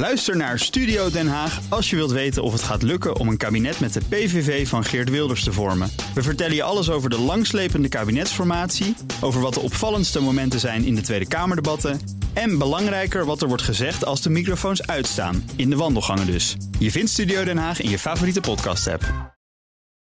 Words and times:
Luister 0.00 0.36
naar 0.36 0.58
Studio 0.58 1.10
Den 1.10 1.28
Haag 1.28 1.60
als 1.68 1.90
je 1.90 1.96
wilt 1.96 2.10
weten 2.10 2.42
of 2.42 2.52
het 2.52 2.62
gaat 2.62 2.82
lukken 2.82 3.16
om 3.16 3.28
een 3.28 3.36
kabinet 3.36 3.80
met 3.80 3.92
de 3.92 4.00
PVV 4.08 4.68
van 4.68 4.84
Geert 4.84 5.10
Wilders 5.10 5.44
te 5.44 5.52
vormen. 5.52 5.90
We 6.14 6.22
vertellen 6.22 6.54
je 6.54 6.62
alles 6.62 6.90
over 6.90 7.10
de 7.10 7.18
langslepende 7.18 7.88
kabinetsformatie, 7.88 8.96
over 9.20 9.40
wat 9.40 9.54
de 9.54 9.60
opvallendste 9.60 10.20
momenten 10.20 10.60
zijn 10.60 10.84
in 10.84 10.94
de 10.94 11.00
Tweede 11.00 11.28
Kamerdebatten 11.28 12.00
en 12.32 12.58
belangrijker 12.58 13.24
wat 13.24 13.42
er 13.42 13.48
wordt 13.48 13.62
gezegd 13.62 14.04
als 14.04 14.22
de 14.22 14.30
microfoons 14.30 14.86
uitstaan, 14.86 15.50
in 15.56 15.70
de 15.70 15.76
wandelgangen 15.76 16.26
dus. 16.26 16.56
Je 16.78 16.90
vindt 16.90 17.10
Studio 17.10 17.44
Den 17.44 17.58
Haag 17.58 17.80
in 17.80 17.90
je 17.90 17.98
favoriete 17.98 18.40
podcast-app. 18.40 19.02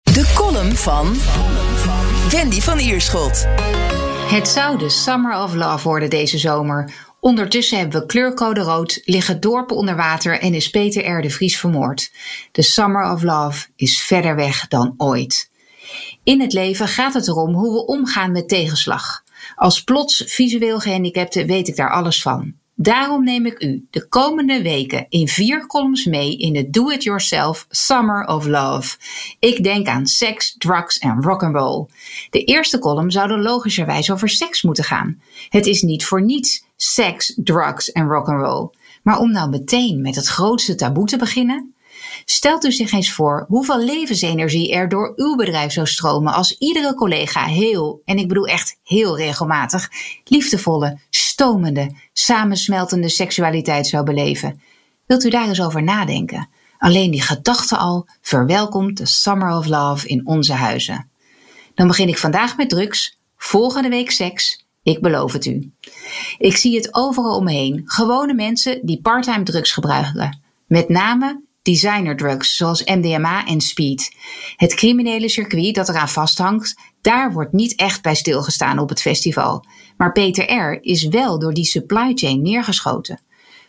De 0.03 0.33
column 0.35 0.77
van 0.77 1.15
Wendy 2.31 2.61
van 2.61 2.79
Ierschot. 2.79 3.47
Het 4.31 4.49
zou 4.49 4.79
de 4.79 4.89
Summer 4.89 5.43
of 5.43 5.55
Love 5.55 5.89
worden 5.89 6.11
deze 6.11 6.39
zomer. 6.39 6.93
Ondertussen 7.21 7.79
hebben 7.79 8.01
we 8.01 8.07
kleurcode 8.07 8.61
rood, 8.61 9.01
liggen 9.05 9.41
dorpen 9.41 9.77
onder 9.77 9.97
water 9.97 10.41
en 10.41 10.55
is 10.55 10.71
Peter 10.71 11.11
R. 11.11 11.23
de 11.23 11.31
Vries 11.31 11.59
vermoord. 11.59 12.11
De 12.53 12.63
Summer 12.63 13.13
of 13.13 13.23
Love 13.23 13.67
is 13.77 14.01
verder 14.01 14.37
weg 14.37 14.69
dan 14.69 14.95
ooit. 14.97 15.51
In 16.23 16.41
het 16.41 16.53
leven 16.53 16.89
gaat 16.89 17.15
het 17.15 17.29
erom 17.29 17.55
hoe 17.55 17.73
we 17.73 17.87
omgaan 17.87 18.33
met 18.33 18.49
tegenslag. 18.49 19.25
Als 19.55 19.85
plots 19.85 20.25
visueel 20.27 20.81
gehandicapte 20.81 21.45
weet 21.45 21.69
ik 21.69 21.77
daar 21.77 21.93
alles 21.93 22.23
van. 22.23 22.55
Daarom 22.81 23.25
neem 23.25 23.47
ik 23.47 23.63
u 23.63 23.87
de 23.91 24.09
komende 24.09 24.63
weken 24.63 25.07
in 25.09 25.29
vier 25.29 25.67
columns 25.67 26.05
mee 26.05 26.37
in 26.37 26.53
de 26.53 26.71
Do-It-Yourself 26.71 27.67
Summer 27.71 28.27
of 28.27 28.47
Love. 28.47 28.97
Ik 29.39 29.63
denk 29.63 29.87
aan 29.87 30.07
seks, 30.07 30.55
drugs 30.59 30.99
en 30.99 31.23
rock'n'roll. 31.23 31.87
De 32.31 32.45
eerste 32.45 32.79
column 32.79 33.11
zou 33.11 33.29
dan 33.29 33.43
logischerwijs 33.43 34.11
over 34.11 34.29
seks 34.29 34.63
moeten 34.63 34.85
gaan. 34.85 35.21
Het 35.49 35.67
is 35.67 35.83
niet 35.83 36.05
voor 36.05 36.23
niets 36.23 36.67
seks, 36.79 37.33
drugs 37.37 37.93
en 37.93 38.07
rock'n'roll. 38.07 38.71
Maar 39.03 39.19
om 39.19 39.33
nou 39.33 39.51
meteen 39.51 40.01
met 40.01 40.15
het 40.15 40.27
grootste 40.27 40.75
taboe 40.75 41.07
te 41.07 41.17
beginnen? 41.17 41.75
Stelt 42.25 42.65
u 42.65 42.73
zich 42.73 42.93
eens 42.93 43.13
voor 43.13 43.45
hoeveel 43.49 43.85
levensenergie 43.85 44.73
er 44.73 44.89
door 44.89 45.13
uw 45.17 45.37
bedrijf 45.37 45.73
zou 45.73 45.87
stromen 45.87 46.33
als 46.33 46.59
iedere 46.59 46.95
collega 46.95 47.45
heel, 47.45 48.03
en 48.05 48.19
ik 48.19 48.29
bedoel 48.29 48.47
echt 48.47 48.79
heel 48.85 49.17
regelmatig, 49.17 49.89
liefdevolle, 50.25 50.99
stomende, 51.11 51.95
samensmeltende 52.13 53.09
seksualiteit 53.09 53.87
zou 53.87 54.05
beleven. 54.05 54.61
Wilt 55.07 55.25
u 55.25 55.31
daar 55.31 55.49
eens 55.49 55.63
over 55.63 55.83
nadenken? 55.83 56.49
Alleen 56.79 57.11
die 57.11 57.23
gedachte 57.23 57.77
al 57.77 58.09
verwelkomt 58.21 58.97
de 58.97 59.07
Summer 59.07 59.57
of 59.57 59.67
Love 59.67 60.09
in 60.09 60.27
onze 60.27 60.53
huizen. 60.53 61.11
Dan 61.75 61.87
begin 61.87 62.09
ik 62.09 62.19
vandaag 62.19 62.57
met 62.57 62.69
drugs, 62.69 63.19
volgende 63.37 63.89
week 63.89 64.11
seks. 64.11 64.67
Ik 64.83 65.01
beloof 65.01 65.33
het 65.33 65.47
u. 65.47 65.73
Ik 66.39 66.57
zie 66.57 66.77
het 66.77 66.95
overal 66.95 67.37
omheen. 67.37 67.83
Gewone 67.85 68.35
mensen 68.35 68.87
die 68.87 69.01
parttime 69.01 69.43
drugs 69.43 69.73
gebruiken. 69.73 70.41
Met 70.67 70.89
name 70.89 71.47
designerdrugs 71.63 72.57
zoals 72.57 72.85
MDMA 72.85 73.47
en 73.47 73.61
speed. 73.61 74.17
Het 74.57 74.75
criminele 74.75 75.29
circuit 75.29 75.75
dat 75.75 75.89
eraan 75.89 76.09
vasthangt, 76.09 76.81
daar 77.01 77.33
wordt 77.33 77.53
niet 77.53 77.75
echt 77.75 78.03
bij 78.03 78.15
stilgestaan 78.15 78.79
op 78.79 78.89
het 78.89 79.01
festival. 79.01 79.65
Maar 79.97 80.13
Peter 80.13 80.53
R. 80.53 80.79
is 80.81 81.07
wel 81.07 81.39
door 81.39 81.55
die 81.55 81.65
supply 81.65 82.13
chain 82.15 82.43
neergeschoten. 82.43 83.21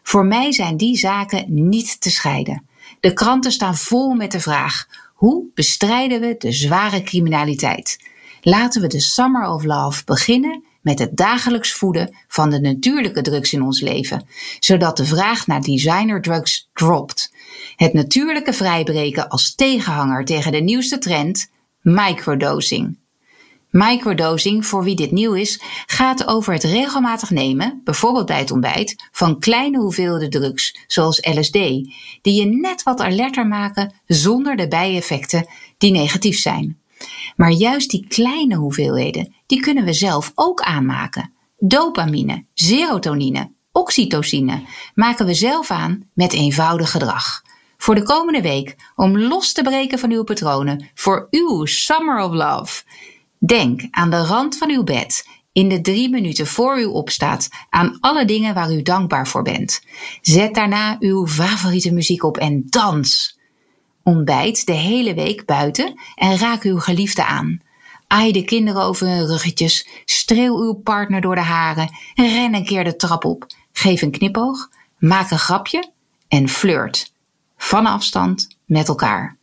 Voor 0.03 0.25
mij 0.25 0.52
zijn 0.52 0.77
die 0.77 0.97
zaken 0.97 1.45
niet 1.47 2.02
te 2.02 2.09
scheiden. 2.09 2.67
De 2.99 3.13
kranten 3.13 3.52
staan 3.52 3.75
vol 3.75 4.13
met 4.13 4.31
de 4.31 4.39
vraag: 4.39 4.87
hoe 5.13 5.45
bestrijden 5.53 6.21
we 6.21 6.35
de 6.37 6.52
zware 6.52 7.02
criminaliteit? 7.02 7.99
Laten 8.41 8.81
we 8.81 8.87
de 8.87 8.99
Summer 8.99 9.47
of 9.47 9.63
Love 9.63 10.03
beginnen 10.05 10.63
met 10.81 10.99
het 10.99 11.17
dagelijks 11.17 11.73
voeden 11.73 12.16
van 12.27 12.49
de 12.49 12.59
natuurlijke 12.59 13.22
drugs 13.22 13.53
in 13.53 13.61
ons 13.61 13.81
leven, 13.81 14.27
zodat 14.59 14.97
de 14.97 15.05
vraag 15.05 15.47
naar 15.47 15.61
designerdrugs 15.61 16.69
dropt. 16.73 17.33
Het 17.75 17.94
natuurlijke 17.94 18.53
vrijbreken 18.53 19.30
als 19.30 19.55
tegenhanger 19.55 20.25
tegen 20.25 20.52
de 20.52 20.61
nieuwste 20.61 20.97
trend, 20.97 21.49
microdosing. 21.81 22.97
Microdosing, 23.70 24.65
voor 24.65 24.83
wie 24.83 24.95
dit 24.95 25.11
nieuw 25.11 25.33
is, 25.33 25.61
gaat 25.86 26.27
over 26.27 26.54
het 26.54 26.64
regelmatig 26.64 27.30
nemen, 27.30 27.81
bijvoorbeeld 27.83 28.25
bij 28.25 28.39
het 28.39 28.52
ontbijt, 28.52 29.09
van 29.11 29.39
kleine 29.39 29.77
hoeveelheden 29.77 30.30
drugs, 30.30 30.77
zoals 30.87 31.27
LSD, 31.27 31.54
die 32.21 32.33
je 32.33 32.45
net 32.45 32.83
wat 32.83 32.99
alerter 32.99 33.48
maken 33.48 33.93
zonder 34.05 34.55
de 34.55 34.67
bijeffecten 34.67 35.48
die 35.77 35.92
negatief 35.92 36.39
zijn. 36.39 36.80
Maar 37.36 37.52
juist 37.52 37.89
die 37.89 38.05
kleine 38.08 38.55
hoeveelheden, 38.55 39.36
die 39.45 39.60
kunnen 39.60 39.86
we 39.86 39.93
zelf 39.93 40.32
ook 40.36 40.61
aanmaken. 40.61 41.33
Dopamine, 41.58 42.45
serotonine, 42.54 43.52
oxytocine 43.71 44.61
maken 44.93 45.26
we 45.26 45.33
zelf 45.33 45.71
aan 45.71 46.10
met 46.14 46.33
eenvoudig 46.33 46.92
gedrag. 46.92 47.42
Voor 47.77 47.95
de 47.95 48.04
komende 48.04 48.42
week, 48.42 48.76
om 48.95 49.20
los 49.20 49.52
te 49.52 49.61
breken 49.61 49.99
van 49.99 50.11
uw 50.11 50.23
patronen, 50.23 50.89
voor 50.93 51.27
uw 51.30 51.65
Summer 51.65 52.23
of 52.23 52.33
Love. 52.33 52.83
Denk 53.37 53.81
aan 53.92 54.10
de 54.10 54.26
rand 54.26 54.58
van 54.58 54.70
uw 54.70 54.83
bed, 54.83 55.27
in 55.52 55.70
de 55.70 55.81
drie 55.81 56.10
minuten 56.10 56.48
voor 56.48 56.80
u 56.80 56.86
opstaat, 56.86 57.49
aan 57.70 57.98
alle 57.99 58.26
dingen 58.26 58.54
waar 58.54 58.71
u 58.71 58.81
dankbaar 58.81 59.27
voor 59.27 59.42
bent. 59.42 59.81
Zet 60.21 60.55
daarna 60.55 60.95
uw 60.99 61.27
favoriete 61.27 61.93
muziek 61.93 62.23
op 62.23 62.37
en 62.37 62.64
dans. 62.70 63.39
Ontbijt 64.09 64.65
de 64.65 64.73
hele 64.73 65.14
week 65.14 65.45
buiten 65.45 65.99
en 66.15 66.37
raak 66.37 66.64
uw 66.64 66.80
geliefde 66.80 67.25
aan. 67.25 67.61
Aai 68.08 68.31
de 68.31 68.43
kinderen 68.43 68.81
over 68.81 69.08
hun 69.08 69.25
ruggetjes, 69.25 69.87
streel 70.05 70.58
uw 70.58 70.73
partner 70.73 71.21
door 71.21 71.36
de 71.36 71.42
haren, 71.42 71.89
ren 72.15 72.55
een 72.55 72.65
keer 72.65 72.83
de 72.83 72.95
trap 72.95 73.25
op, 73.25 73.45
geef 73.71 74.02
een 74.02 74.11
knipoog, 74.11 74.69
maak 74.98 75.31
een 75.31 75.39
grapje 75.39 75.92
en 76.27 76.49
flirt. 76.49 77.14
Van 77.58 77.86
afstand 77.86 78.48
met 78.65 78.87
elkaar. 78.87 79.37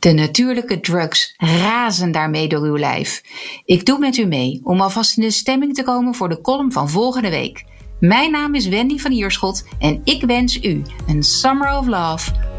De 0.00 0.12
natuurlijke 0.12 0.80
drugs 0.80 1.34
razen 1.36 2.12
daarmee 2.12 2.48
door 2.48 2.62
uw 2.62 2.78
lijf. 2.78 3.22
Ik 3.64 3.84
doe 3.84 3.98
met 3.98 4.16
u 4.16 4.24
mee 4.24 4.60
om 4.62 4.80
alvast 4.80 5.16
in 5.16 5.22
de 5.22 5.30
stemming 5.30 5.74
te 5.74 5.82
komen 5.82 6.14
voor 6.14 6.28
de 6.28 6.40
column 6.40 6.72
van 6.72 6.90
volgende 6.90 7.30
week. 7.30 7.64
Mijn 8.00 8.30
naam 8.30 8.54
is 8.54 8.68
Wendy 8.68 8.98
van 8.98 9.12
Ierschot 9.12 9.64
en 9.78 10.00
ik 10.04 10.22
wens 10.22 10.62
u 10.62 10.82
een 11.06 11.22
Summer 11.22 11.78
of 11.78 11.86
Love 11.86 12.45